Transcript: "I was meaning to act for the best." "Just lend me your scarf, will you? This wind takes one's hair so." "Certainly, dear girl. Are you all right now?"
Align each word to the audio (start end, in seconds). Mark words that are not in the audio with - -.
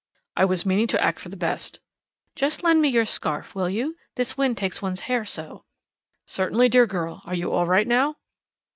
"I 0.35 0.45
was 0.45 0.65
meaning 0.65 0.87
to 0.87 0.99
act 1.03 1.19
for 1.19 1.29
the 1.29 1.37
best." 1.37 1.79
"Just 2.35 2.63
lend 2.63 2.81
me 2.81 2.87
your 2.89 3.05
scarf, 3.05 3.53
will 3.53 3.69
you? 3.69 3.97
This 4.15 4.35
wind 4.35 4.57
takes 4.57 4.81
one's 4.81 5.01
hair 5.01 5.23
so." 5.25 5.63
"Certainly, 6.25 6.69
dear 6.69 6.87
girl. 6.87 7.21
Are 7.25 7.35
you 7.35 7.51
all 7.51 7.67
right 7.67 7.87
now?" 7.87 8.15